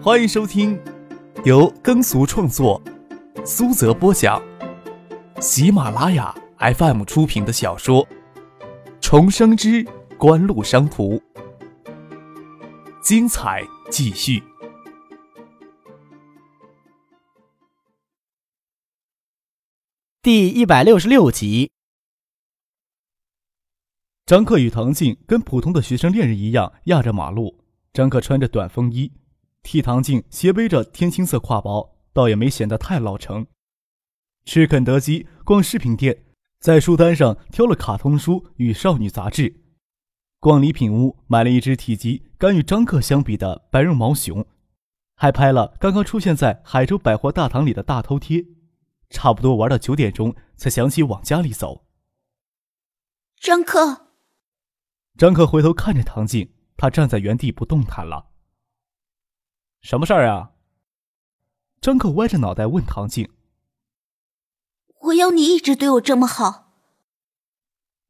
[0.00, 0.80] 欢迎收听
[1.44, 2.80] 由耕俗创作、
[3.44, 4.40] 苏泽播讲、
[5.40, 8.06] 喜马拉雅 FM 出品的小说
[9.00, 9.84] 《重生之
[10.16, 11.16] 官路商途》，
[13.02, 14.40] 精彩继续，
[20.22, 21.72] 第一百六十六集。
[24.24, 27.58] 张克与唐静跟普通的学生恋人一样压着马路。
[27.92, 29.10] 张克穿着短风衣，
[29.62, 33.46] 替唐静斜背着天青色挎包，倒也没显得太老成。
[34.44, 36.24] 吃肯德基，逛饰品店，
[36.58, 39.60] 在书单上挑了卡通书与少女杂志，
[40.40, 44.46] 逛礼品屋买了一只体积敢与张克相比的白绒毛熊，
[45.14, 48.44] 还拍了刚刚出现在海州百货大堂里的大头贴。
[49.10, 51.84] 差不多玩到九点钟，才想起往家里走。
[53.40, 54.08] 张克，
[55.16, 56.54] 张克回头看着唐静。
[56.80, 58.24] 他站在原地不动弹了。
[59.80, 60.52] 什么事儿啊？
[61.80, 63.30] 张克歪着脑袋问唐静
[65.02, 66.72] ：“我要你一直对我这么好。”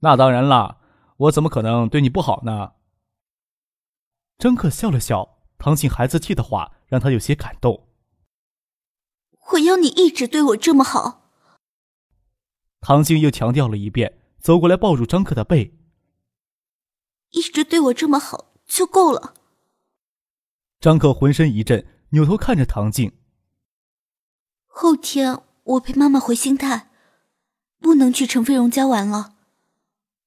[0.01, 0.79] 那当然啦，
[1.19, 2.73] 我怎么可能对你不好呢？
[4.39, 7.89] 张克笑了笑，唐静孩子气的话让他有些感动。
[9.53, 11.31] 我要你一直对我这么好。
[12.81, 15.77] 唐静又强调了一遍，走过来抱住张克的背，
[17.31, 18.47] 一直对我这么好。
[18.67, 19.35] 就够了。
[20.81, 23.13] 张克浑身一震，扭头看着唐静。
[24.67, 26.91] 后天我陪妈妈回新泰，
[27.81, 29.35] 不能去陈飞荣家玩了，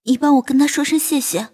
[0.03, 1.49] 你帮我跟他说声谢谢。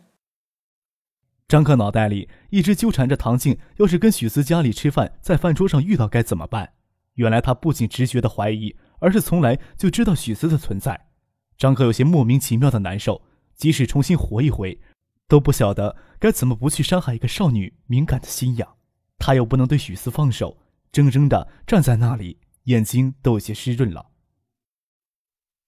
[1.48, 6.74] 张克脑袋里一直纠缠着唐静，要是跟许思家里吃饭，在饭桌上遇到该怎么办？
[7.14, 11.08] 原来他不仅直觉的怀疑，而是从来就知道许思的存在。
[11.56, 13.22] 张克有些莫名其妙的难受，
[13.56, 14.80] 即使重新活一回。
[15.28, 18.77] 都不晓得该怎么不去伤害一个少女敏感的心痒，
[19.18, 20.58] 他又不能对许思放手，
[20.92, 24.12] 怔怔的站在那里，眼睛都有些湿润了。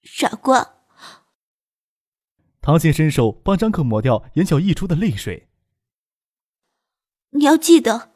[0.03, 0.75] 傻瓜！
[2.61, 5.49] 唐静伸手帮张克抹掉眼角溢出的泪水。
[7.31, 8.11] 你要记得，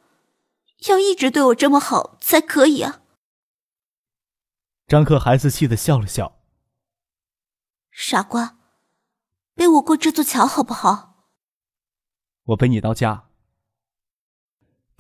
[0.87, 3.01] 要一直对我这么好才可以啊！
[4.87, 6.39] 张克孩子气的笑了笑。
[7.91, 8.57] 傻瓜，
[9.55, 11.29] 背我过这座桥好不好？
[12.43, 13.29] 我背你到家。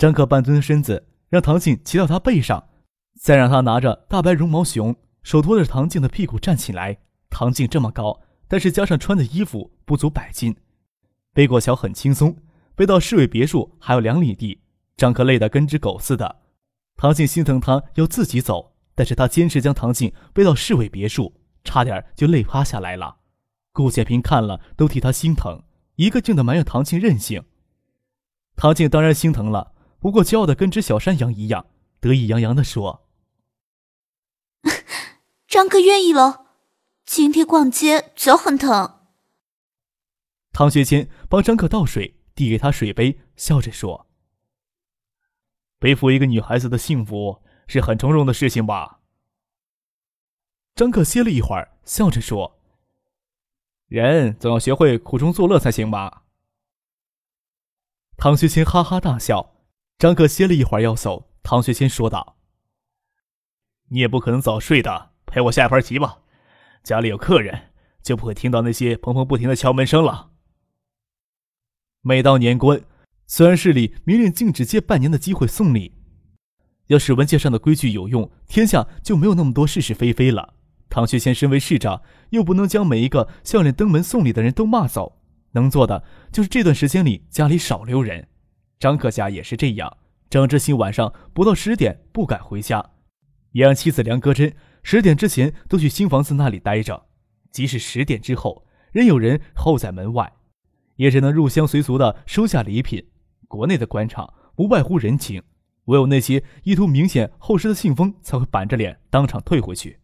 [0.03, 2.67] 张克半蹲身子，让唐静骑到他背上，
[3.21, 6.97] 再让他拿着大白绒毛熊，手托着唐静的屁股站起来。
[7.29, 8.19] 唐静这么高，
[8.49, 10.57] 但是加上穿的衣服不足百斤，
[11.33, 12.35] 背过桥很轻松。
[12.75, 14.59] 背到市委别墅还有两里地，
[14.97, 16.35] 张克累得跟只狗似的。
[16.97, 21.33] 唐静心疼他要自己走，但是他坚持将唐静背到市委别墅，
[21.63, 23.19] 差点就累趴下来了。
[23.71, 25.63] 顾建平看了都替他心疼。
[25.95, 27.45] 一个劲的埋怨唐静任性，
[28.57, 29.71] 唐静当然心疼了，
[30.03, 31.65] 不过骄傲的跟只小山羊一样，
[32.01, 33.07] 得意洋洋的说
[35.47, 36.45] ：“张哥愿意了，
[37.05, 38.99] 今天逛街脚很疼。”
[40.51, 44.05] 唐学谦帮张克倒水，递给他水杯，笑着说
[45.79, 48.99] ：“背负一个女孩子的幸福是很从容的事情吧？”
[50.75, 52.59] 张克歇了一会儿，笑着说。
[53.87, 56.25] 人总要学会苦中作乐才行吧？
[58.17, 59.51] 唐学谦哈哈大笑。
[60.03, 62.35] 张克歇了一会儿要走，唐学谦说道
[63.87, 66.17] ：“你也不可能早睡的，陪我下盘棋吧。
[66.83, 67.71] 家里有客人，
[68.01, 70.31] 就不会听到那些砰砰不停的敲门声了。
[72.01, 72.81] 每到年关，
[73.27, 75.95] 虽然市里明令禁止借半年的机会送礼，
[76.87, 80.55] 要是文件上的规矩有用，天下就没有那么多是是非非了。”
[80.91, 85.21] 唐学谦身为市长，又不能将每一个笑脸登门送礼的人都骂走，
[85.53, 88.27] 能做的就是这段时间里家里少留人。
[88.83, 89.95] 张克家也是这样，
[90.29, 92.83] 张志新晚上不到十点不敢回家，
[93.53, 97.05] 也让妻子梁歌珍十点之前都去新房子那里待着。
[97.49, 100.33] 即使十点之后仍有人候在门外，
[100.97, 103.07] 也只能入乡随俗的收下礼品。
[103.47, 105.41] 国内的官场不外乎人情，
[105.85, 110.01] 唯有那些意图明显厚实的信封才会板着脸当场退回去。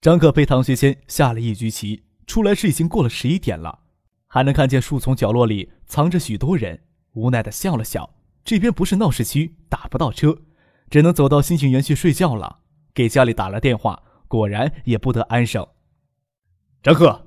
[0.00, 3.80] 张克陪唐学谦下了一局棋，出来时已经过了十一点了，
[4.28, 6.80] 还能看见树丛角落里藏着许多人，
[7.14, 8.14] 无奈的笑了笑。
[8.44, 10.36] 这边不是闹市区，打不到车，
[10.90, 12.60] 只能走到新兴园区睡觉了。
[12.92, 15.66] 给家里打了电话，果然也不得安生。
[16.82, 17.26] 张克，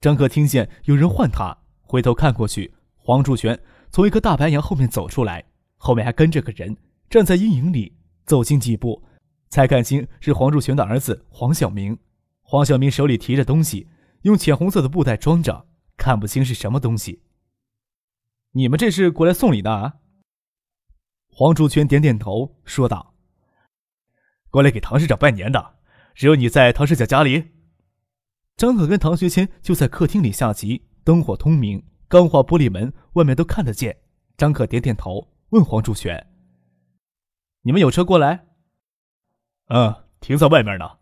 [0.00, 3.58] 张克听见有人唤他，回头看过去，黄柱全
[3.90, 5.42] 从一棵大白杨后面走出来，
[5.76, 6.76] 后面还跟着个人，
[7.08, 9.02] 站在阴影里，走近几步。
[9.48, 11.96] 才看清是黄柱全的儿子黄晓明。
[12.42, 13.88] 黄晓明手里提着东西，
[14.22, 15.66] 用浅红色的布袋装着，
[15.96, 17.22] 看不清是什么东西。
[18.56, 19.96] 你们这是过来送礼的啊？
[21.28, 23.14] 黄竹泉点点头，说道
[24.48, 25.74] ：“过来给唐市长拜年的，
[26.14, 27.52] 只有你在唐市长家里。”
[28.56, 33.94] 张可跟唐学谦就在客厅里下棋，灯火通明，钢化玻璃门外面都看得见。
[34.38, 36.26] 张可点点头，问黄竹泉
[37.60, 38.46] ：“你们有车过来
[39.68, 40.96] ？”“嗯，停在外面呢。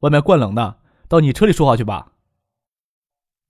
[0.00, 2.14] 外面怪冷的，到你车里说话去吧。”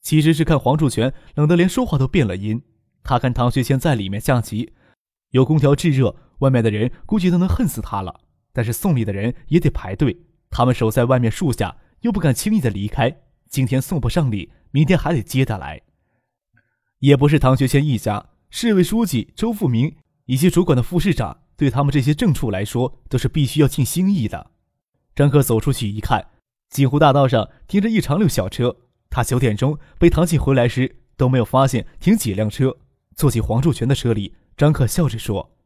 [0.04, 2.62] 其实是看黄竹泉冷得连说话都变了音。
[3.06, 4.72] 他看唐学谦在里面下棋，
[5.30, 8.22] 有空调制热，外面的人估计都能恨死他了。
[8.52, 10.16] 但是送礼的人也得排队，
[10.50, 13.16] 他们守在外面树下，又不敢轻易的离开。
[13.48, 15.80] 今天送不上礼，明天还得接得来。
[16.98, 19.94] 也不是唐学谦一家，市委书记周富明
[20.24, 24.50] 以及主管的副市长，对他们这些正处来说，都是必须要尽心意的。
[25.14, 26.26] 张克走出去一看，
[26.70, 28.74] 锦湖大道上停着一长溜小车。
[29.08, 32.76] 他九点钟被唐静回来时，都没有发现停几辆车。
[33.16, 35.56] 坐进黄柱全的车里，张克笑着说：“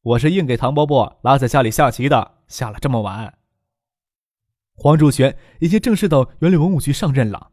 [0.00, 3.38] 我是硬给唐伯伯拉在家里下棋的，下了这么晚。”
[4.72, 7.50] 黄柱全已经正式到园林文物局上任了，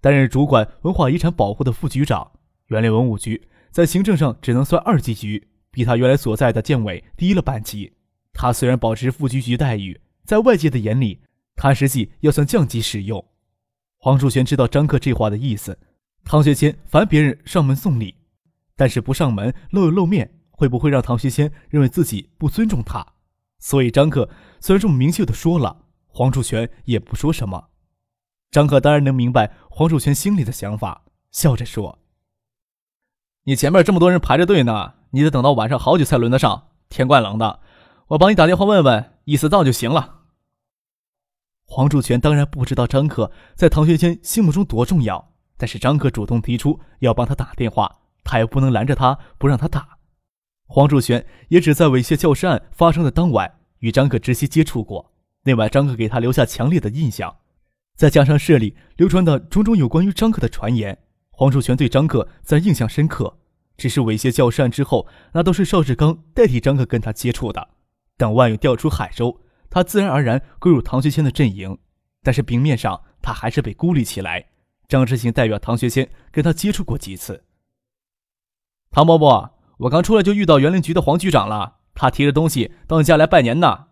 [0.00, 2.32] 担任主管文化遗产保护的副局长。
[2.66, 7.92] 园林文物局在行政上只能算二级局，比他原来所在的建委低了半级。
[8.32, 11.20] 他虽然保持副局级待遇，在外界的眼里，
[11.54, 13.24] 他实际要算降级使用。
[13.98, 15.78] 黄柱全知道张克这话的意思。
[16.24, 18.14] 唐学谦烦别人上门送礼，
[18.76, 23.06] 但是不上门露露面，会不会让唐学谦认为自己不尊重他？
[23.58, 24.28] 所以张克
[24.60, 27.68] 虽然这么明确的说了，黄楚全也不说什么。
[28.50, 31.98] 张克当然能明白黄楚全心里的想法，笑着说
[33.44, 36.68] ：“你前面这么多人排着队呢，你得等到晚上好久才轮得上。
[36.88, 37.60] 天怪冷的，
[38.08, 40.20] 我帮你打电话问问，意思到就行了。”
[41.64, 45.31] 黄楚全当然不知道张克在唐学谦心目中多重要。
[45.62, 49.96] 但是张克主动提出要帮他打电话，他又不能拦着他不让他打。
[50.66, 55.12] 黄柱全也只在猥亵教师案发生的当晚与张克直接接触过，
[55.44, 57.32] 那晚张克给他留下强烈的印象。
[57.94, 60.98] 再加上市里流传的种种有关于张克的传言，
[61.30, 63.38] 黄柱全对张克自然印象深刻。
[63.76, 67.68] 只是猥亵教师案之后，那都是邵志刚代替张克跟他接触的。
[68.16, 71.78] 等万勇调出海州，他自然而然归入唐学谦的阵营。
[72.24, 74.44] 但是明面上他还是被孤立起来。
[74.92, 77.44] 张之行代表唐学谦跟他接触过几次。
[78.90, 83.88] 唐伯伯，我刚出来就遇到园林局的黄局长了，他提着东西到你家来拜年呢。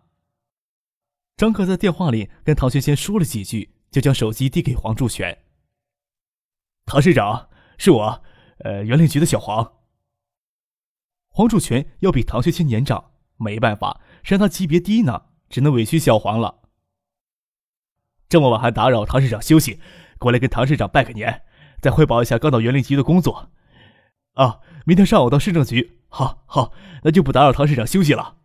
[1.37, 5.35] 张克在电话里跟唐学谦说了几句，就将手机递给黄柱全。
[6.85, 7.49] 唐市长，
[7.79, 8.23] 是我，
[8.59, 9.73] 呃，园林局的小黄。
[11.29, 15.23] 黄柱全要比唐学谦年长，没办法，谁让他级别低呢？
[15.49, 16.59] 只能委屈小黄了。
[18.29, 19.79] 这么晚还打扰唐市长休息。
[20.21, 21.41] 过来跟唐市长拜个年，
[21.81, 23.49] 再汇报一下刚到园林局的工作。
[24.33, 25.97] 啊，明天上午到市政局。
[26.09, 26.71] 好，好，
[27.03, 28.37] 那就不打扰唐市长休息了。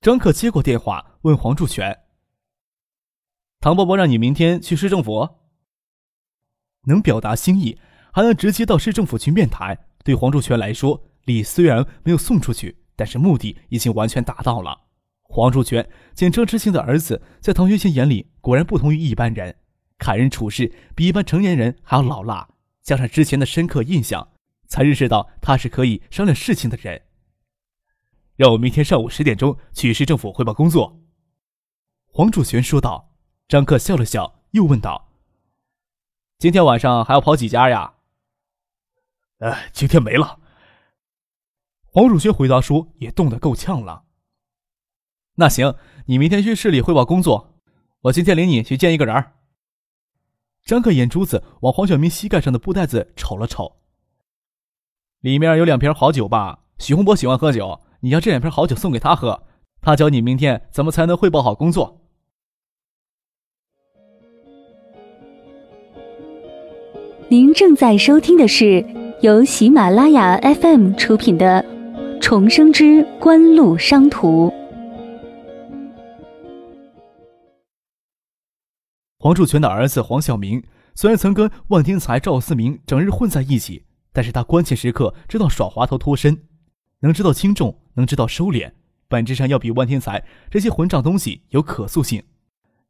[0.00, 2.02] 张克接过电话，问黄柱全
[3.58, 5.28] ：“唐伯伯让你明天去市政府，
[6.84, 7.76] 能表达心意，
[8.12, 9.76] 还能直接到市政府去面谈。
[10.04, 14.82] 对黄柱全来说，礼虽然没有送出去，但是目的已经完全达到了。
[15.22, 19.56] 黄柱全见张之兴的儿子，在唐学谦眼里果然不同于一般人。”
[19.98, 22.48] 看人处事比一般成年人还要老辣，
[22.82, 24.30] 加上之前的深刻印象，
[24.66, 27.02] 才认识到他是可以商量事情的人。
[28.36, 31.00] 让我明天上午十点钟去市政府汇报工作。”
[32.10, 33.06] 黄楚全说道。
[33.48, 35.10] 张克笑了笑，又问道
[36.36, 37.94] ：“今天晚上还要跑几家呀
[39.40, 40.38] ？”“哎，今天没了。”
[41.90, 44.04] 黄楚全回答说，也冻得够呛了。
[45.36, 45.74] “那行，
[46.04, 47.58] 你明天去市里汇报工作，
[48.02, 49.32] 我今天领你去见一个人儿。”
[50.68, 53.76] 张克眼珠子往黄晓明膝盖上的布袋子瞅了瞅，
[55.22, 56.58] 里面有两瓶好酒吧？
[56.78, 59.44] 许洪博喜欢喝酒，你将这两瓶好酒送给他喝，
[59.80, 62.02] 他教你明天怎么才能汇报好工作。
[67.30, 68.84] 您正在收听的是
[69.22, 71.64] 由喜马拉雅 FM 出品的
[72.20, 74.48] 《重生之官路商途》。
[79.20, 80.62] 黄柱全的儿子黄晓明
[80.94, 86.44] 虽然曾跟万天才、赵思明整日混在一起，但是他关键时刻知道耍滑头脱身，
[87.00, 88.70] 能知道轻重，能知道收敛，
[89.08, 92.22] 本质上要比万天才这些混账东西有可塑性。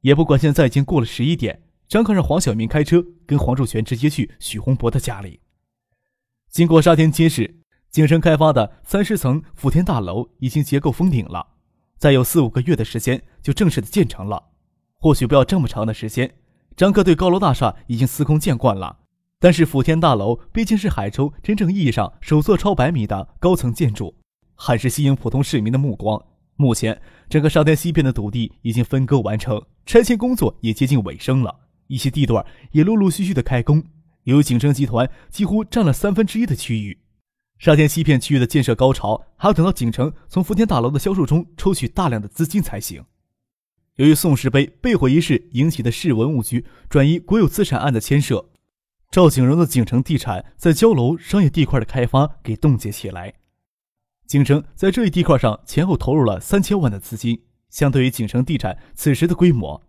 [0.03, 5.41] 也不管现在已经过了十一点，张克让黄晓明开车跟黄柱全直接去许洪博的家里。
[6.51, 11.55] 经过沙田街市景深开发的三十层福田大楼已经结构封顶了，
[11.97, 14.51] 再有四五个月的时间就正式的建成了。
[15.01, 16.35] 或许不要这么长的时间，
[16.77, 18.99] 张克对高楼大厦已经司空见惯了，
[19.39, 24.17] 但是福田大楼毕竟是海州真正意义上首座超百米的高层建筑，
[24.57, 26.21] 很是吸引普通市民的目光。
[26.57, 27.01] 目前，
[27.31, 31.55] 整个沙田西片的土地已经分割完成，拆迁工作也接近尾声了，
[31.87, 33.81] 一些地段也陆陆续续的开工。
[34.25, 36.99] 由于景城集团几乎占了三分之一的区域，
[37.61, 43.05] 沙田西片区域的建设高潮还要等到景城从福田大楼的销售中抽取大量的资金才行。
[43.99, 48.49] 由于宋石碑被毁一事引起的市文物局转移国有资产案的牵涉，
[49.11, 53.35] 赵景荣的景城地产在交楼商业地块的开发给冻结起来。
[54.25, 59.85] 景城在这一地块上前后投入了三千万的资金，相对于景城地产此时的规模，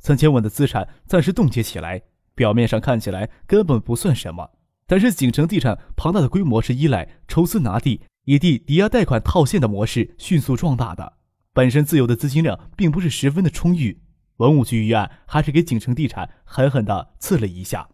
[0.00, 2.02] 三千万的资产暂时冻结起来，
[2.34, 4.50] 表面上看起来根本不算什么。
[4.88, 11.12] 但是景城地产庞大的规模是依赖筹资拿地、以地抵押贷款套现的模式迅速壮大的，
[11.52, 14.00] 本身自有的资金量并不是十分的充裕。
[14.38, 17.88] 文物局预案还是给景城地产狠狠地刺了一下，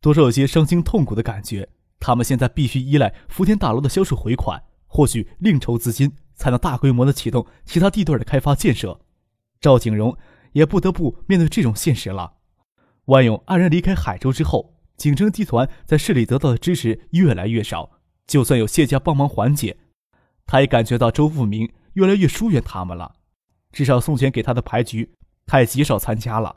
[0.00, 1.68] 多少有些伤心痛苦的感觉。
[1.98, 4.62] 他们现在必须依赖福田大楼的销售回款。
[4.86, 9.00] 或许另筹资金，才能大规模的启动其他地段的开发建设。
[9.58, 10.14] 赵景荣
[10.52, 12.34] 也不得不面对这种现实了。
[13.06, 17.92] 万勇黯然离开海州之后，景城集团在市里得到的支持越来越少。
[18.26, 19.78] 就算有谢家帮忙缓解，
[20.44, 23.16] 他也感觉到周富明越来越疏远他们了。
[23.72, 25.14] 至少送钱给他的牌局，
[25.46, 26.56] 他也极少参加了。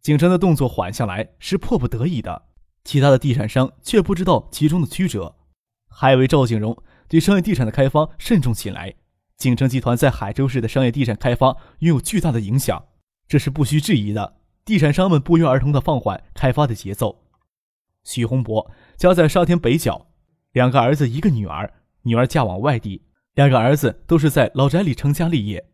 [0.00, 2.42] 景城的动作缓下来是迫不得已的，
[2.84, 5.36] 其他的地产商却不知道其中的曲折，
[5.88, 6.76] 还以为赵景荣。
[7.08, 8.94] 对商业地产的开发慎重起来，
[9.36, 12.84] 景城集团在海州市的商业地产开发拥有巨大的影响，
[13.28, 14.36] 这是不需质疑的。
[14.64, 17.24] 地产商们不约而同地放缓开发的节奏。
[18.04, 20.06] 许洪博家在沙田北角，
[20.52, 21.72] 两个儿子一个女儿，
[22.02, 23.02] 女儿嫁往外地，
[23.34, 25.64] 两个儿子都是在老宅里成家立业。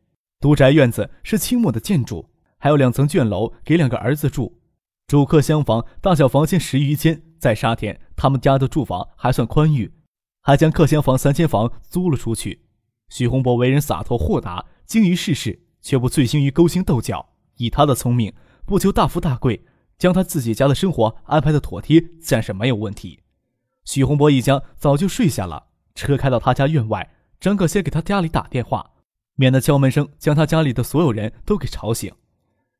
[0.40, 4.60] 独宅院子是清末的建筑，还有两层卷楼给两个儿子住，
[5.08, 9.92] 主客厢房大小房间十余间，在沙田他们家的住房还算宽裕。
[10.40, 12.64] 还将客厢房三间房租了出去。
[13.08, 17.34] 许洪博为人洒脱豁达，精于世事，却不醉心于勾心斗角。
[17.56, 18.32] 以他的聪明，
[18.64, 19.64] 不求大富大贵，
[19.98, 23.24] 将他自己家的生活安排的妥帖，自然是没有问题。
[23.84, 28.90] 许洪博一家早就睡下了，车开到他家院外，张可先给他家里打电话，
[29.36, 32.12] 免得敲门声将他家里的所有人都给吵醒。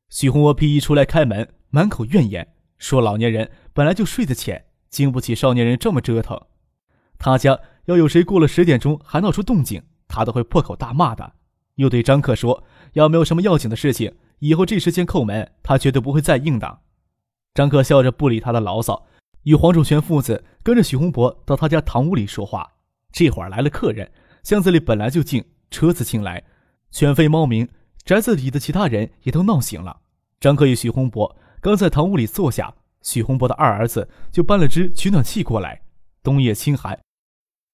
[0.09, 6.39] 许洪波披衣出来开门，满口怨言，说老年人本来就睡得浅，经不起少年人这么折腾。
[7.17, 11.33] 他家要有谁过了十点钟还闹出动静，他都会破口大骂的。
[11.75, 12.63] 又对张克说
[12.93, 16.79] ：“要没有什么要紧的事情，以后这时间叩门，他绝对不会再应的。”
[17.55, 19.07] 张克笑着不理他的牢骚，
[19.43, 22.69] 与黄仲全父子跟着许洪博到他家堂屋里说话。
[23.11, 24.11] 这会儿来了客人，
[24.43, 26.43] 巷子里本来就静，车子进来，
[26.91, 27.67] 犬吠猫鸣，
[28.03, 30.01] 宅子里的其他人也都闹醒了。
[30.39, 35.81] 张克与许洪博刚在堂屋里坐下，许洪博的二儿子就搬了只取暖器过来。
[36.23, 36.97] 冬夜清寒。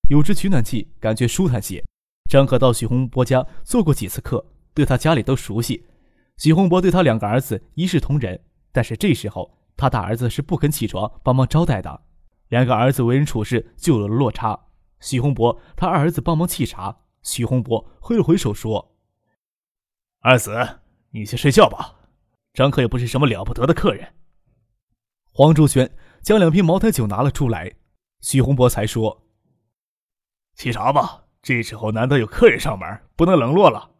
[0.09, 1.83] 有只取暖器，感觉舒坦些。
[2.29, 5.85] 张可到许洪博家做过几次客，对他家里都熟悉。
[6.37, 8.39] 许洪博对他两个儿子一视同仁，
[8.71, 12.01] 但是这时候他大儿子是不肯起床帮忙招待的。
[12.49, 14.64] 两个儿子为人处事就有了落差。
[15.05, 18.97] 许洪博他二儿子帮忙沏茶，许洪博挥了挥手说
[20.21, 20.79] ：“二子，
[21.11, 21.95] 你先睡觉吧。
[22.53, 24.15] 张克也不是什么了不得的客人。”
[25.31, 27.75] 黄竹轩将两瓶茅台酒拿了出来，
[28.21, 29.27] 许洪博才说。
[30.57, 33.91] 沏茶吧，这时候难得有客人上门，不能冷落了。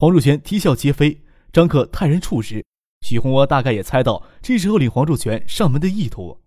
[0.00, 2.66] 黄竹全啼笑皆非，张克泰然处之。
[3.02, 6.42] 许洪博大概也猜到这时候领黄竹全上门的意图，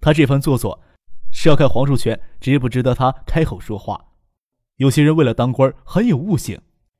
[0.00, 0.80] 他这番做作
[1.38, 4.02] 是要看黄树全值不值得他开口说话。
[4.76, 6.58] 有些人为了当官很有悟性，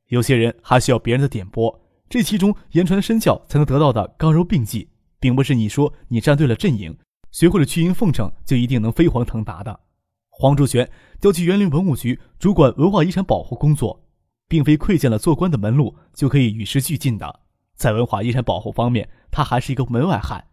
[0.08, 1.80] 有些人还需要别人的点拨。
[2.10, 6.94] 这其中言传身教才能得到的刚柔并济，并不是你说你站对了阵营，
[7.32, 9.80] 学会了趋炎奉承就一定能飞黄腾达的。
[10.28, 10.86] 黄竹泉
[11.18, 14.04] 调去园林文物局主管文化遗产保护工作，
[14.46, 17.40] 并非窥见了做官的门路就可以与时俱进的。
[17.74, 20.44] 在文化遗产保护方面，他还是一个门外汉。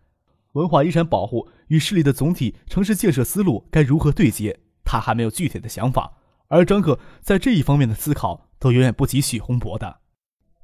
[0.53, 6.13] 文化遗产保护与市里的总体城市建设思路该如何对接，他还没有具体的想法。
[6.47, 10.01] 而张可在这一方面的思考都远远不及许洪博的。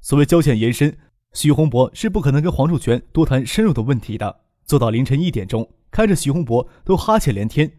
[0.02, 0.98] 所谓交浅言深，
[1.34, 4.42] 许洪博是不可能跟黄竹泉多谈深入的问题的。
[4.64, 7.72] 做到凌晨一点钟，看着许洪博都哈欠连天。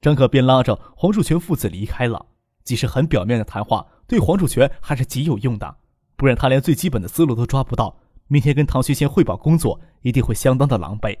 [0.00, 2.26] 张可便拉着黄树全父子离开了。
[2.64, 5.76] 即使很表面的谈话，对黄树全还是极有用的，
[6.16, 7.98] 不然他连最基本的思路都抓不到。
[8.28, 11.18] 明天跟唐学谦汇报工作，一定会相当的狼狈。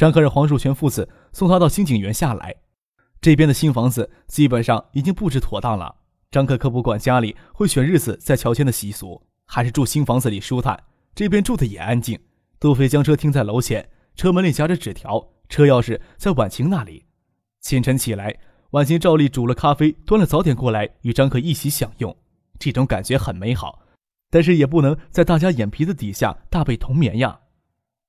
[0.00, 2.56] 张可让黄树全父子送他到新景园下来。
[3.20, 5.94] 这边的新房子基本上已经布置妥当了。
[6.30, 10.82] 张可可不管家里会选日子在乔迁的习俗，还是住新房子里舒坦。
[11.14, 12.18] 这边住的也安静。
[12.58, 15.22] 杜飞将车停在楼前，车门里夹着纸条。
[15.50, 17.04] 车钥匙在婉晴那里。
[17.60, 18.34] 清晨起来，
[18.70, 22.16] 婉晴照例煮了咖啡，端了早点过来，与张可一起享用。
[22.58, 23.82] 这种感觉很美好，
[24.30, 27.40] 但是也不能在大家眼皮子底下大被同眠呀。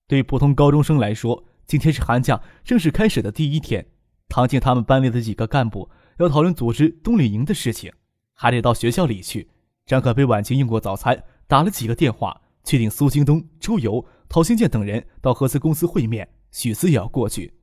[0.07, 3.85] 对普通高中生来说，今天是寒假正式开始的第一天。
[4.27, 7.91] 唐静他们班里的几个干部要讨论组织冬令营的事情，
[8.33, 9.49] 还得到学校里去。
[9.85, 17.53] 张可被婉晴用过早餐，打了几个电话，确定苏京东、周游、陶新建等人到合资公司会面，许思也要过去。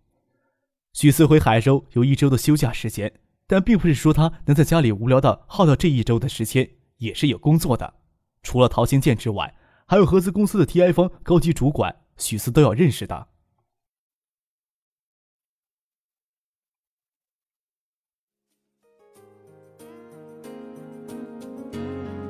[0.92, 3.10] 许思回海州有一周的休假时间，
[3.46, 7.94] 但并不是说他能在家里无聊的耗掉这一周的时间，也是有工作的。
[8.42, 9.54] 除了陶新建之外，
[9.86, 13.28] 还有合资公司的 TI 方高级主管，许思都要认识的。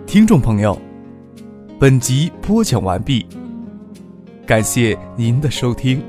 [0.09, 0.75] 听众朋友，
[1.79, 3.27] 本集播讲完毕，
[4.47, 6.03] 感谢您的收听。